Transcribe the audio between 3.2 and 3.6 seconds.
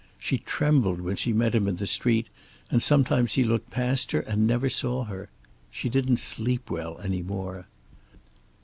he